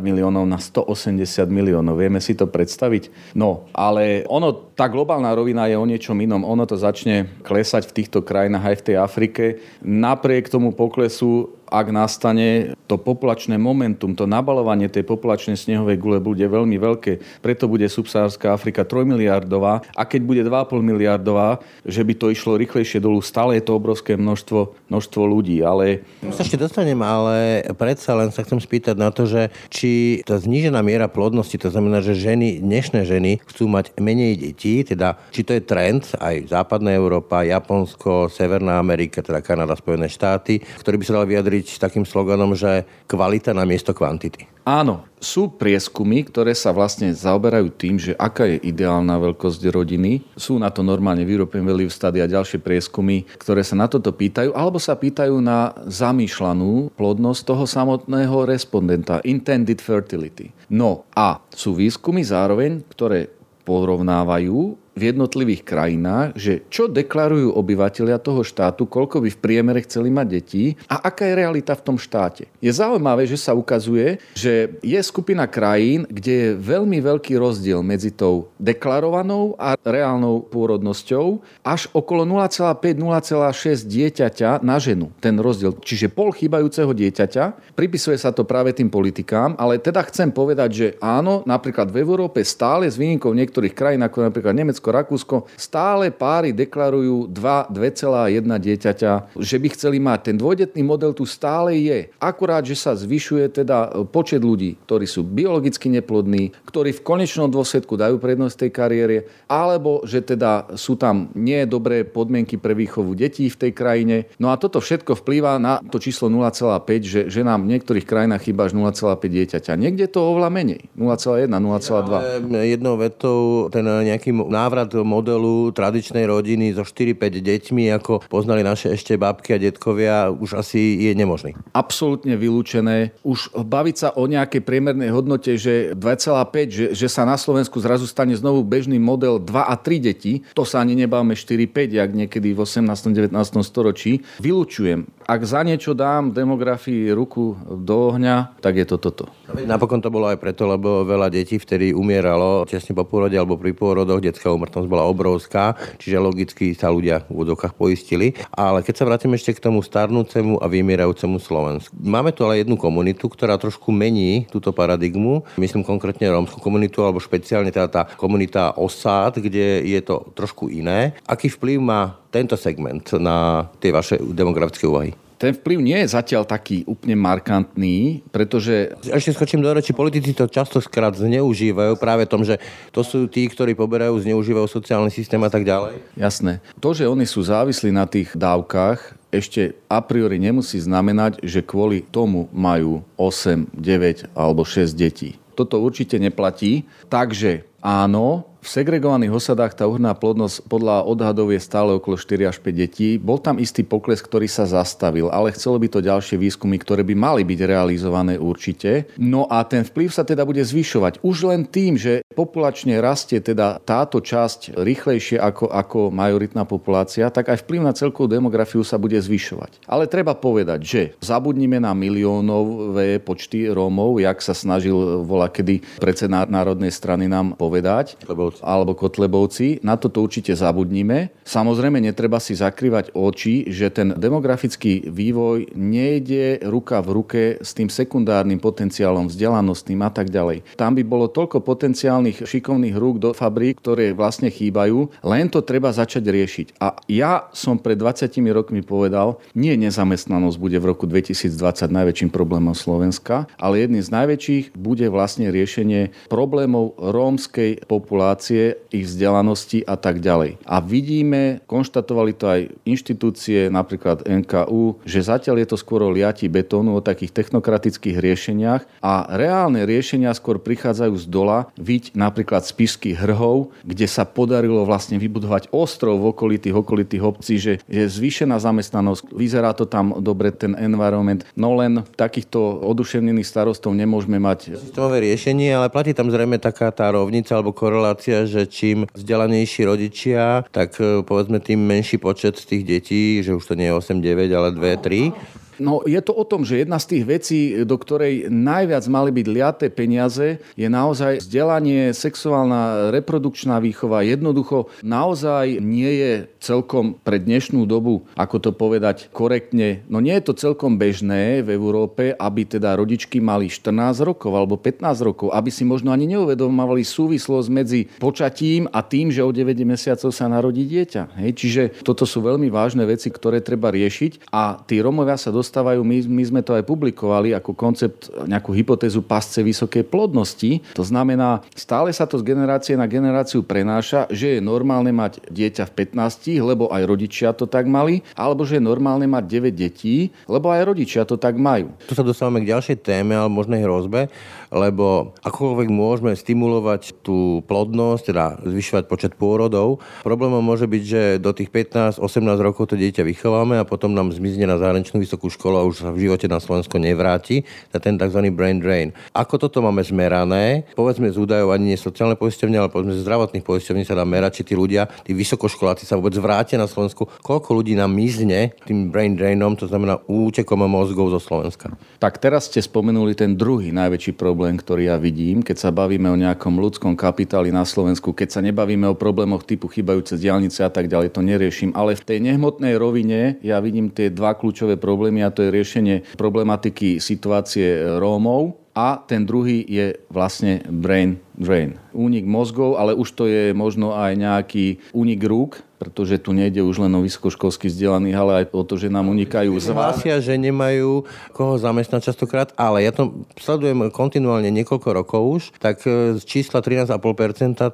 [0.00, 2.00] miliónov na 180 miliónov.
[2.00, 3.34] Vieme si to predstaviť?
[3.36, 6.46] No, ale ono, tá globálna rovina je o niečom inom.
[6.46, 9.44] Ono to začne klesať v týchto krajinách aj v tej Afrike.
[9.82, 16.44] Napriek tomu poklesu ak nastane to populačné momentum, to nabalovanie tej populačnej snehovej gule bude
[16.46, 17.42] veľmi veľké.
[17.42, 22.60] Preto bude subsahárska Afrika 3 miliardová a keď bude 2,5 miliardová, že by to išlo
[22.60, 24.53] rýchlejšie dolu, stále je to obrovské množstvo,
[24.88, 25.60] množstvo ľudí.
[25.62, 26.06] Ale...
[26.34, 30.80] Sa ešte dostanem, ale predsa len sa chcem spýtať na to, že či tá znížená
[30.80, 35.56] miera plodnosti, to znamená, že ženy, dnešné ženy chcú mať menej detí, teda či to
[35.56, 41.16] je trend aj západná Európa, Japonsko, Severná Amerika, teda Kanada, Spojené štáty, ktorý by sa
[41.18, 44.46] dal vyjadriť s takým sloganom, že kvalita na miesto kvantity.
[44.64, 50.20] Áno, sú prieskumy, ktoré sa vlastne zaoberajú tým, že aká je ideálna veľkosť rodiny.
[50.36, 54.52] Sú na to normálne European Value Study a ďalšie prieskumy, ktoré sa na toto pýtajú,
[54.52, 60.52] alebo sa pýtajú na zamýšľanú plodnosť toho samotného respondenta, intended fertility.
[60.68, 63.32] No a sú výskumy zároveň, ktoré
[63.64, 70.08] porovnávajú v jednotlivých krajinách, že čo deklarujú obyvateľia toho štátu, koľko by v priemere chceli
[70.08, 72.46] mať detí a aká je realita v tom štáte.
[72.62, 78.14] Je zaujímavé, že sa ukazuje, že je skupina krajín, kde je veľmi veľký rozdiel medzi
[78.14, 85.10] tou deklarovanou a reálnou pôrodnosťou až okolo 0,5-0,6 dieťaťa na ženu.
[85.18, 85.74] Ten rozdiel.
[85.82, 87.74] Čiže pol chýbajúceho dieťaťa.
[87.74, 92.40] Pripisuje sa to práve tým politikám, ale teda chcem povedať, že áno, napríklad v Európe
[92.46, 99.12] stále s výnimkou niektorých krajín, ako napríklad Nemecko, Rakúsko, stále páry deklarujú 2, 2,1 dieťaťa,
[99.38, 100.32] že by chceli mať.
[100.32, 102.10] Ten dvojdetný model tu stále je.
[102.18, 107.48] Akurát, že sa zvyšuje teda e, počet ľudí, ktorí sú biologicky neplodní, ktorí v konečnom
[107.48, 109.16] dôsledku dajú prednosť tej kariére,
[109.46, 114.16] alebo že teda sú tam nie dobré podmienky pre výchovu detí v tej krajine.
[114.40, 118.48] No a toto všetko vplýva na to číslo 0,5, že, že nám v niektorých krajinách
[118.48, 119.72] chýba až 0,5 dieťaťa.
[119.76, 120.88] Niekde to oveľa menej.
[120.96, 122.64] 0,1, 0,2.
[122.64, 128.90] Jednou vetou ten nejaký návrh návrat modelu tradičnej rodiny so 4-5 deťmi, ako poznali naše
[128.90, 131.54] ešte babky a detkovia, už asi je nemožný.
[131.70, 133.14] Absolútne vylúčené.
[133.22, 138.10] Už baviť sa o nejakej priemernej hodnote, že 2,5, že, že sa na Slovensku zrazu
[138.10, 142.50] stane znovu bežný model 2 a 3 deti, to sa ani nebáme 4-5, jak niekedy
[142.50, 143.14] v 18.
[143.14, 143.30] 19.
[143.62, 144.26] storočí.
[144.42, 145.06] Vylúčujem.
[145.30, 149.30] Ak za niečo dám demografii ruku do ohňa, tak je to toto.
[149.54, 153.70] Napokon to bolo aj preto, lebo veľa detí vtedy umieralo tesne po pôrode alebo pri
[153.70, 158.32] pôrodoch, detská úmrtnosť bola obrovská, čiže logicky sa ľudia v úvodokách poistili.
[158.56, 161.92] Ale keď sa vrátim ešte k tomu starnúcemu a vymierajúcemu Slovensku.
[162.00, 165.44] Máme tu ale jednu komunitu, ktorá trošku mení túto paradigmu.
[165.60, 171.12] Myslím konkrétne rómsku komunitu, alebo špeciálne teda tá komunita osád, kde je to trošku iné.
[171.28, 175.12] Aký vplyv má tento segment na tie vaše demografické úvahy?
[175.38, 178.94] Ten vplyv nie je zatiaľ taký úplne markantný, pretože...
[179.02, 182.58] Ešte skočím do reči, politici to častokrát zneužívajú práve tom, že
[182.94, 185.98] to sú tí, ktorí poberajú, zneužívajú sociálny systém a tak ďalej.
[186.14, 186.62] Jasné.
[186.78, 192.06] To, že oni sú závislí na tých dávkach, ešte a priori nemusí znamenať, že kvôli
[192.06, 195.34] tomu majú 8, 9 alebo 6 detí.
[195.58, 196.86] Toto určite neplatí.
[197.10, 202.56] Takže áno, v segregovaných osadách tá uhrná plodnosť podľa odhadov je stále okolo 4 až
[202.64, 203.20] 5 detí.
[203.20, 207.12] Bol tam istý pokles, ktorý sa zastavil, ale chcelo by to ďalšie výskumy, ktoré by
[207.12, 209.12] mali byť realizované určite.
[209.20, 211.20] No a ten vplyv sa teda bude zvyšovať.
[211.20, 217.52] Už len tým, že populačne rastie teda táto časť rýchlejšie ako, ako majoritná populácia, tak
[217.52, 219.84] aj vplyv na celkovú demografiu sa bude zvyšovať.
[219.84, 226.48] Ale treba povedať, že zabudnime na miliónové počty Rómov, jak sa snažil vola kedy predseda
[226.48, 228.14] Národnej strany nám povedať, povedať.
[228.22, 228.60] Kotlebovci.
[228.62, 229.66] Alebo Kotlebovci.
[229.82, 231.34] Na toto určite zabudnime.
[231.42, 237.90] Samozrejme, netreba si zakrývať oči, že ten demografický vývoj nejde ruka v ruke s tým
[237.90, 240.62] sekundárnym potenciálom, vzdelanostným a tak ďalej.
[240.78, 245.90] Tam by bolo toľko potenciálnych šikovných rúk do fabrík, ktoré vlastne chýbajú, len to treba
[245.90, 246.66] začať riešiť.
[246.78, 251.50] A ja som pred 20 rokmi povedal, nie nezamestnanosť bude v roku 2020
[251.90, 259.82] najväčším problémom Slovenska, ale jedným z najväčších bude vlastne riešenie problémov rómskej populácie, ich vzdelanosti
[259.84, 260.60] a tak ďalej.
[260.64, 266.46] A vidíme, konštatovali to aj inštitúcie, napríklad NKU, že zatiaľ je to skôr o liati
[266.46, 272.72] betónu, o takých technokratických riešeniach a reálne riešenia skôr prichádzajú z dola, viď napríklad z
[272.74, 278.60] Pišských hrhov, kde sa podarilo vlastne vybudovať ostrov v okolitých, okolitých obcí, že je zvýšená
[278.60, 284.78] zamestnanosť, vyzerá to tam dobre, ten environment, no len takýchto oduševnených starostov nemôžeme mať.
[284.78, 290.66] Systémové riešenie, ale platí tam zrejme taká tá rovnica alebo korelácia, že čím vzdelanejší rodičia,
[290.74, 294.68] tak e, povedzme tým menší počet tých detí, že už to nie je 8-9, ale
[294.74, 299.30] 2-3, No je to o tom, že jedna z tých vecí, do ktorej najviac mali
[299.34, 304.26] byť liaté peniaze, je naozaj vzdelanie, sexuálna reprodukčná výchova.
[304.26, 310.44] Jednoducho naozaj nie je celkom pre dnešnú dobu, ako to povedať korektne, no nie je
[310.50, 315.70] to celkom bežné v Európe, aby teda rodičky mali 14 rokov alebo 15 rokov, aby
[315.70, 320.88] si možno ani neuvedomovali súvislosť medzi počatím a tým, že o 9 mesiacov sa narodí
[320.88, 321.38] dieťa.
[321.44, 325.63] Hej, čiže toto sú veľmi vážne veci, ktoré treba riešiť a tí Romovia sa dostávajú,
[326.04, 330.82] my, my sme to aj publikovali ako koncept, nejakú hypotézu pasce vysokej plodnosti.
[330.98, 335.84] To znamená, stále sa to z generácie na generáciu prenáša, že je normálne mať dieťa
[335.90, 340.34] v 15, lebo aj rodičia to tak mali, alebo že je normálne mať 9 detí,
[340.50, 341.92] lebo aj rodičia to tak majú.
[342.08, 344.28] Tu sa dostávame k ďalšej téme, ale možnej hrozbe,
[344.74, 351.54] lebo akokoľvek môžeme stimulovať tú plodnosť, teda zvyšovať počet pôrodov, problémom môže byť, že do
[351.54, 352.18] tých 15-18
[352.58, 356.10] rokov to dieťa vychováme a potom nám zmizne na zahraničnú vysokú školu a už sa
[356.10, 357.62] v živote na Slovensko nevráti,
[357.94, 358.50] na ten tzv.
[358.50, 359.14] brain drain.
[359.30, 360.90] Ako toto máme zmerané?
[360.98, 364.60] Povedzme z údajov ani nie sociálne poisťovne, ale povedzme z zdravotných poisťovní sa dá merať,
[364.60, 367.30] či tí ľudia, tí vysokoškoláci sa vôbec vrátia na Slovensku.
[367.46, 371.94] Koľko ľudí nám mizne tým brain drainom, to znamená útekom mozgov zo Slovenska?
[372.18, 376.40] Tak teraz ste spomenuli ten druhý najväčší problém, ktorý ja vidím, keď sa bavíme o
[376.40, 381.06] nejakom ľudskom kapitáli na Slovensku, keď sa nebavíme o problémoch typu chybajúce diálnice a tak
[381.06, 381.94] ďalej, to neriešim.
[381.94, 386.16] Ale v tej nehmotnej rovine ja vidím tie dva kľúčové problémy a to je riešenie
[386.34, 391.98] problematiky situácie Rómov a ten druhý je vlastne brain drain.
[392.14, 397.00] Únik mozgov, ale už to je možno aj nejaký únik rúk, pretože tu nejde už
[397.00, 400.12] len o vysokoškolsky vzdelaných, ale aj o to, že nám unikajú zvá.
[400.12, 401.24] Hlásia, že nemajú
[401.56, 406.84] koho zamestnať častokrát, ale ja to sledujem kontinuálne niekoľko rokov už, tak e, z čísla
[406.84, 407.16] 13,5%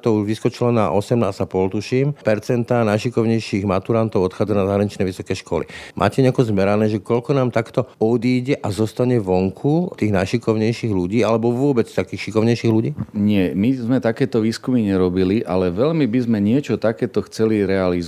[0.03, 2.07] to už vyskočilo na 18,5 tuším.
[2.19, 5.71] Percenta najšikovnejších maturantov odchádza na zahraničné vysoké školy.
[5.95, 11.53] Máte nejako zmerané, že koľko nám takto odíde a zostane vonku tých najšikovnejších ľudí, alebo
[11.53, 12.91] vôbec takých šikovnejších ľudí?
[13.15, 18.00] Nie, my sme takéto výskumy nerobili, ale veľmi by sme niečo takéto chceli realizovať.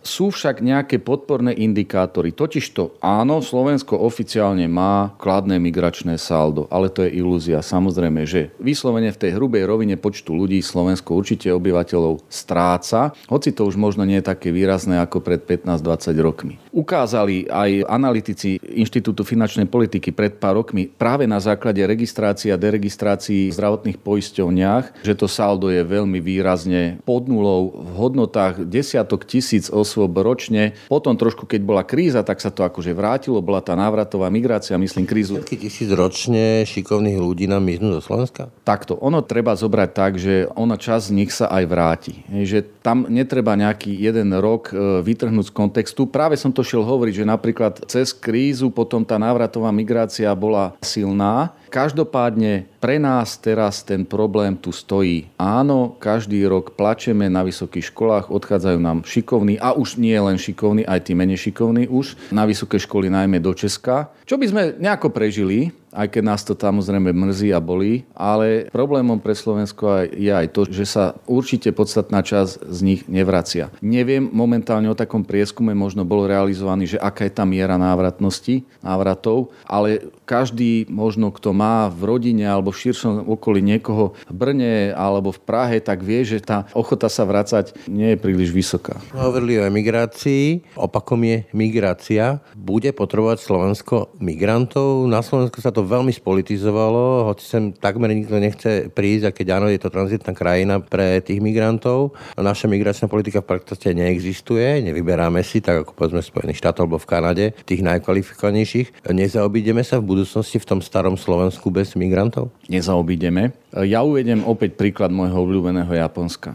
[0.00, 2.32] Sú však nejaké podporné indikátory.
[2.32, 7.60] Totižto áno, Slovensko oficiálne má kladné migračné saldo, ale to je ilúzia.
[7.60, 13.68] Samozrejme, že vyslovene v tej hrubej rovine počtu ľudí Slovensko určite obyvateľov stráca, hoci to
[13.68, 16.54] už možno nie je také výrazné ako pred 15-20 rokmi.
[16.72, 23.50] Ukázali aj analytici Inštitútu finančnej politiky pred pár rokmi práve na základe registrácie a deregistrácií
[23.52, 30.12] zdravotných poisťovniach, že to saldo je veľmi výrazne pod nulou v hodnotách desiatok tisíc osôb
[30.20, 30.76] ročne.
[30.86, 35.04] Potom trošku, keď bola kríza, tak sa to akože vrátilo, bola tá návratová migrácia, myslím
[35.08, 35.40] krízu.
[35.40, 38.52] Desiatky tisíc ročne šikovných ľudí nám miznú do Slovenska?
[38.62, 42.14] Takto, ono treba zobrať tak, že ona čas z nich sa aj vráti.
[42.28, 46.06] Že tam netreba nejaký jeden rok e, vytrhnúť z kontextu.
[46.08, 51.54] Práve som to šiel hovoriť, že napríklad cez krízu potom tá návratová migrácia bola silná.
[51.72, 55.32] Každopádne pre nás teraz ten problém tu stojí.
[55.40, 60.84] Áno, každý rok plačeme na vysokých školách, odchádzajú nám šikovní a už nie len šikovní,
[60.84, 64.12] aj tí menej šikovní už na vysoké školy najmä do Česka.
[64.28, 69.20] Čo by sme nejako prežili, aj keď nás to samozrejme mrzí a bolí, ale problémom
[69.20, 73.68] pre Slovensko je aj to, že sa určite podstatná časť z nich nevracia.
[73.84, 79.52] Neviem momentálne o takom prieskume, možno bol realizovaný, že aká je tá miera návratnosti, návratov,
[79.68, 85.28] ale každý možno, kto má v rodine alebo v širšom okolí niekoho v Brne alebo
[85.28, 88.96] v Prahe, tak vie, že tá ochota sa vracať nie je príliš vysoká.
[89.12, 92.40] Hovorili o emigrácii, opakom je migrácia.
[92.56, 95.04] Bude potrebovať Slovensko migrantov?
[95.04, 99.46] Na Slovensku sa to to veľmi spolitizovalo, hoci sem takmer nikto nechce prísť a keď
[99.58, 102.14] áno, je to tranzitná krajina pre tých migrantov.
[102.38, 107.10] Naša migračná politika v podstate neexistuje, nevyberáme si, tak ako povedzme Spojených štátov alebo v
[107.10, 109.10] Kanade, tých najkvalifikovanejších.
[109.10, 112.54] Nezaobídeme sa v budúcnosti v tom starom Slovensku bez migrantov?
[112.70, 113.50] Nezaobídeme.
[113.82, 116.54] Ja uvedem opäť príklad môjho obľúbeného Japonska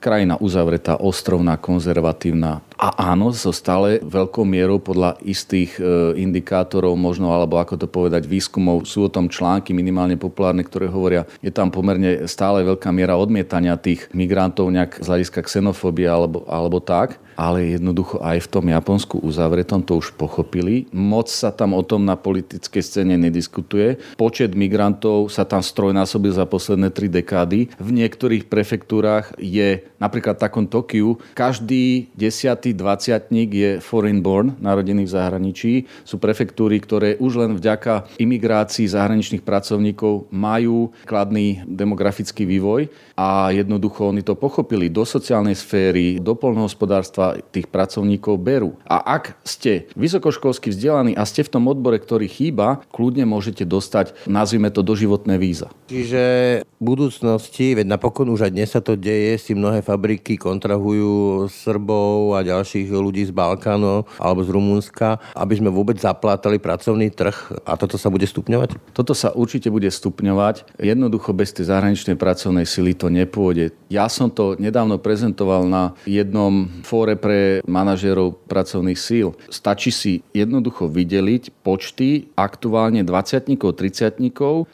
[0.00, 7.28] krajina uzavretá, ostrovná, konzervatívna, a áno, so stále veľkou mierou podľa istých e, indikátorov, možno,
[7.28, 11.68] alebo ako to povedať, výskumov, sú o tom články minimálne populárne, ktoré hovoria, je tam
[11.68, 17.76] pomerne stále veľká miera odmietania tých migrantov nejak z hľadiska xenofóbie alebo, alebo tak ale
[17.76, 20.86] jednoducho aj v tom Japonsku uzavretom to už pochopili.
[20.94, 24.00] Moc sa tam o tom na politickej scéne nediskutuje.
[24.16, 27.74] Počet migrantov sa tam strojnásobil za posledné tri dekády.
[27.76, 35.14] V niektorých prefektúrach je napríklad takom Tokiu každý desiatý dvaciatník je foreign born, narodený v
[35.14, 35.72] zahraničí.
[36.06, 44.08] Sú prefektúry, ktoré už len vďaka imigrácii zahraničných pracovníkov majú kladný demografický vývoj a jednoducho
[44.08, 47.19] oni to pochopili do sociálnej sféry, do polnohospodárstva,
[47.52, 48.76] tých pracovníkov berú.
[48.88, 54.16] A ak ste vysokoškolsky vzdelaní a ste v tom odbore, ktorý chýba, kľudne môžete dostať,
[54.26, 55.68] nazvime to, doživotné víza.
[55.90, 56.22] Čiže
[56.64, 62.38] v budúcnosti, veď napokon už aj dnes sa to deje, si mnohé fabriky kontrahujú Srbov
[62.38, 67.74] a ďalších ľudí z Balkánu alebo z Rumunska, aby sme vôbec zaplátali pracovný trh a
[67.74, 68.94] toto sa bude stupňovať?
[68.94, 70.78] Toto sa určite bude stupňovať.
[70.78, 73.74] Jednoducho bez tej zahraničnej pracovnej sily to nepôjde.
[73.90, 79.34] Ja som to nedávno prezentoval na jednom fóre pre manažérov pracovných síl.
[79.48, 84.20] Stačí si jednoducho vydeliť počty aktuálne 20 30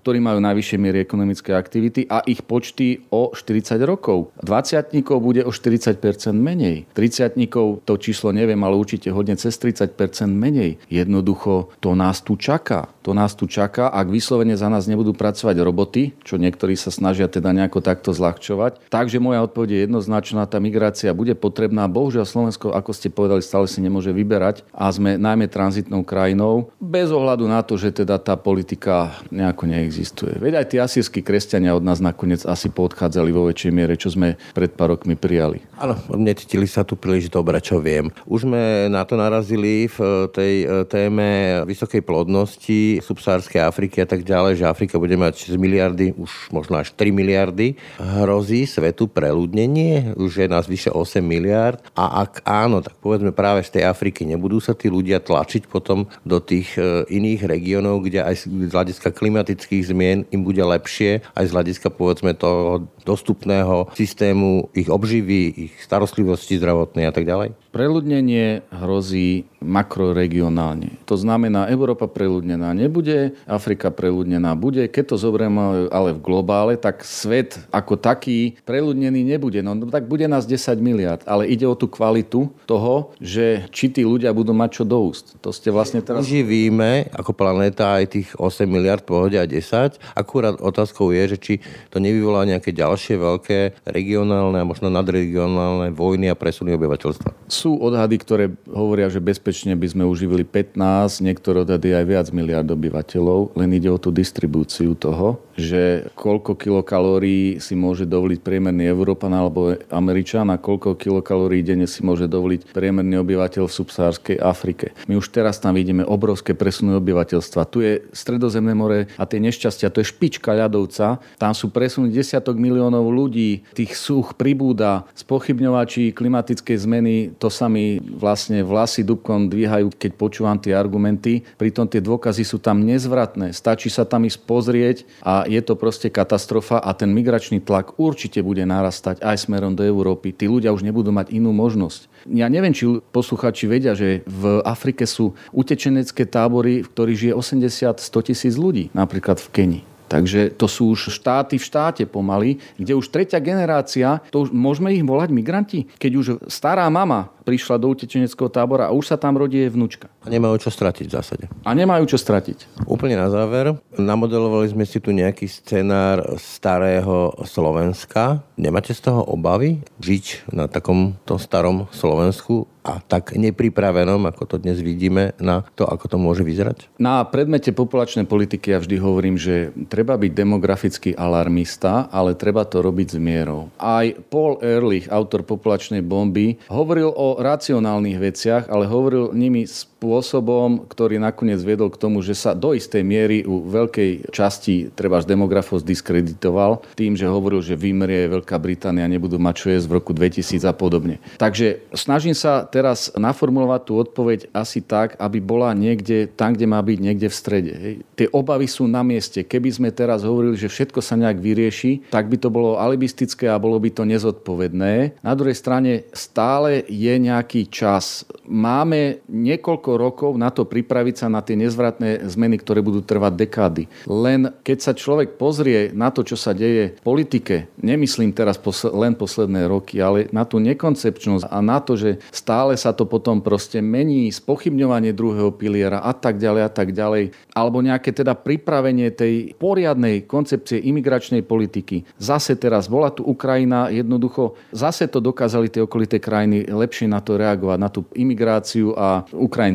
[0.02, 4.34] ktorí majú najvyššie miery ekonomické aktivity a ich počty o 40 rokov.
[4.42, 5.96] 20 bude o 40%
[6.34, 6.88] menej.
[6.92, 7.38] 30
[7.86, 9.94] to číslo neviem, ale určite hodne cez 30
[10.26, 10.82] menej.
[10.90, 12.90] Jednoducho to nás tu čaká.
[13.06, 13.86] To nás tu čaká.
[13.86, 18.90] Ak vyslovene za nás nebudú pracovať roboty, čo niektorí sa snažia teda nejako takto zľahčovať.
[18.90, 21.86] Takže moja odpoveď je jednoznačná, tá migrácia bude potrebná.
[21.86, 27.14] Bohužiaľ Slovensko, ako ste povedali, stále si nemôže vyberať a sme najmä tranzitnou krajinou, bez
[27.14, 30.36] ohľadu na to, že teda tá politika nejako neexistuje.
[30.42, 34.34] Veď aj tí asýrsky kresťania od nás nakoniec asi podchádzali vo väčšej miere, čo sme
[34.50, 35.62] pred pár rokmi prijali.
[35.78, 38.10] Áno, necítili sa tu príliš dobre, čo viem.
[38.24, 44.24] Už sme na to narazili v tej e, téme vysokej plodnosti subsárskej Afriky a tak
[44.24, 47.76] ďalej, že Afrika bude mať 6 miliardy, už možno až 3 miliardy.
[48.00, 53.60] Hrozí svetu preľudnenie, už je nás vyše 8 miliard a ak áno, tak povedzme práve
[53.60, 58.24] z tej Afriky nebudú sa tí ľudia tlačiť potom do tých e, iných regiónov, kde
[58.24, 64.72] aj z hľadiska klimatických zmien im bude lepšie, aj z hľadiska povedzme toho dostupného systému
[64.72, 67.52] ich obživy, ich starostlivosti zdravotnej a tak ďalej?
[67.76, 70.96] Preľudnenie hrozí makroregionálne.
[71.04, 74.88] To znamená, Európa preľudnená nebude, Afrika preľudnená bude.
[74.88, 79.60] Keď to zoberieme ale v globále, tak svet ako taký preľudnený nebude.
[79.60, 84.08] No tak bude nás 10 miliard, ale ide o tú kvalitu toho, že či tí
[84.08, 85.36] ľudia budú mať čo do úst.
[85.44, 86.24] To ste vlastne teraz...
[86.24, 90.16] Živíme ako planéta aj tých 8 miliard, pohode aj 10.
[90.16, 91.54] Akurát otázkou je, že či
[91.92, 97.50] to nevyvolá nejaké ďalšie veľké regionálne a možno nadregionálne vojny a presuny obyvateľstva.
[97.50, 102.68] Sú odhady, ktoré hovoria, že bezpečne by sme uživili 15, niektoré odhady aj viac miliard
[102.70, 109.32] obyvateľov, len ide o tú distribúciu toho, že koľko kilokalórií si môže dovoliť priemerný Európan
[109.32, 114.92] alebo Američan a koľko kilokalórií denne si môže dovoliť priemerný obyvateľ v subsárskej Afrike.
[115.08, 117.70] My už teraz tam vidíme obrovské presuny obyvateľstva.
[117.72, 121.22] Tu je Stredozemné more a tie nešťastia, to je špička ľadovca.
[121.40, 127.98] Tam sú presuny desiatok miliónov ľudí, tých súch pribúda, spochybňovači klimatickej zmeny, to sa mi
[127.98, 131.42] vlastne vlasy dubkom dvíhajú, keď počúvam tie argumenty.
[131.56, 133.54] Pritom tie dôkazy sú tam nezvratné.
[133.56, 138.44] Stačí sa tam ísť pozrieť a je to proste katastrofa a ten migračný tlak určite
[138.44, 140.34] bude narastať aj smerom do Európy.
[140.36, 142.30] Tí ľudia už nebudú mať inú možnosť.
[142.30, 148.28] Ja neviem, či posluchači vedia, že v Afrike sú utečenecké tábory, v ktorých žije 80-100
[148.28, 149.95] tisíc ľudí, napríklad v Kenii.
[150.16, 154.88] Takže to sú už štáty v štáte pomaly, kde už tretia generácia, to už môžeme
[154.96, 159.36] ich volať migranti, keď už stará mama prišla do utečeneckého tábora a už sa tam
[159.36, 160.08] rodí jej vnúčka.
[160.24, 161.44] A nemajú čo stratiť v zásade.
[161.62, 162.88] A nemajú čo stratiť.
[162.88, 168.40] Úplne na záver, namodelovali sme si tu nejaký scenár starého Slovenska.
[168.56, 174.78] Nemáte z toho obavy žiť na takomto starom Slovensku a tak nepripravenom, ako to dnes
[174.78, 176.86] vidíme, na to, ako to môže vyzerať?
[177.02, 182.78] Na predmete populačnej politiky ja vždy hovorím, že treba byť demografický alarmista, ale treba to
[182.78, 183.74] robiť s mierou.
[183.82, 190.86] Aj Paul Ehrlich, autor populačnej bomby, hovoril o racionálnych veciach, ale hovoril nimi z spôsobom,
[190.86, 195.82] ktorý nakoniec viedol k tomu, že sa do istej miery u veľkej časti treba demografov
[195.82, 200.62] diskreditoval tým, že hovoril, že vymrie Veľká Británia, nebudú mať čo jesť v roku 2000
[200.64, 201.18] a podobne.
[201.36, 206.78] Takže snažím sa teraz naformulovať tú odpoveď asi tak, aby bola niekde tam, kde má
[206.78, 207.72] byť, niekde v strede.
[207.74, 207.94] Hej.
[208.14, 209.42] Tie obavy sú na mieste.
[209.42, 213.60] Keby sme teraz hovorili, že všetko sa nejak vyrieši, tak by to bolo alibistické a
[213.60, 215.20] bolo by to nezodpovedné.
[215.20, 218.24] Na druhej strane stále je nejaký čas.
[218.46, 223.84] Máme niekoľko rokov na to pripraviť sa na tie nezvratné zmeny, ktoré budú trvať dekády.
[224.06, 228.60] Len keď sa človek pozrie na to, čo sa deje v politike, nemyslím teraz
[228.92, 233.40] len posledné roky, ale na tú nekoncepčnosť a na to, že stále sa to potom
[233.40, 239.08] proste mení, spochybňovanie druhého piliera a tak ďalej a tak ďalej, alebo nejaké teda pripravenie
[239.10, 242.04] tej poriadnej koncepcie imigračnej politiky.
[242.20, 247.38] Zase teraz bola tu Ukrajina, jednoducho zase to dokázali tie okolité krajiny lepšie na to
[247.38, 249.24] reagovať, na tú imigráciu a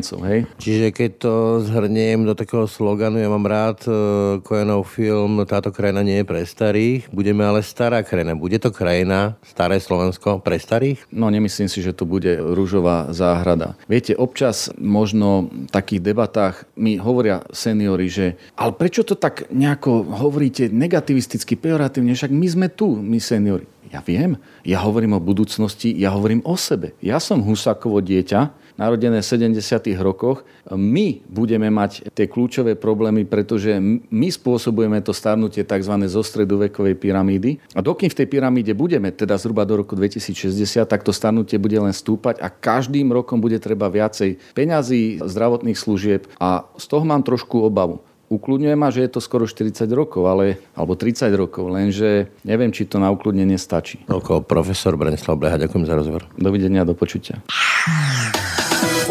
[0.02, 0.18] Ukrajincov.
[0.26, 0.40] Hej?
[0.58, 3.86] Čiže keď to zhrniem do takého sloganu, ja mám rád
[4.42, 8.34] Kojenov e, film Táto krajina nie je pre starých, budeme ale stará krajina.
[8.34, 11.06] Bude to krajina, staré Slovensko, pre starých?
[11.14, 13.78] No nemyslím si, že to bude rúžová záhrada.
[13.86, 18.26] Viete, občas možno v takých debatách mi hovoria seniory, že
[18.58, 23.68] ale prečo to tak nejako hovoríte negativisticky, pejoratívne, však my sme tu, my seniori.
[23.92, 26.96] Ja viem, ja hovorím o budúcnosti, ja hovorím o sebe.
[27.04, 29.92] Ja som Husákovo dieťa, narodené v 70.
[30.00, 30.44] rokoch.
[30.72, 33.76] My budeme mať tie kľúčové problémy, pretože
[34.08, 35.94] my spôsobujeme to starnutie tzv.
[36.08, 37.58] zo stredovekovej pyramídy.
[37.76, 41.76] A dokým v tej pyramíde budeme, teda zhruba do roku 2060, tak to starnutie bude
[41.76, 47.24] len stúpať a každým rokom bude treba viacej peňazí, zdravotných služieb a z toho mám
[47.26, 48.00] trošku obavu
[48.32, 52.88] ukludňuje ma, že je to skoro 40 rokov, ale, alebo 30 rokov, lenže neviem, či
[52.88, 54.00] to na ukludnenie stačí.
[54.08, 56.24] Toľko profesor Brenislav Bleha, ďakujem za rozhovor.
[56.40, 57.44] Dovidenia, do počutia.